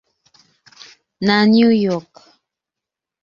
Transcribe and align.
na 1.25 1.35
New 1.53 1.69
York. 1.87 2.13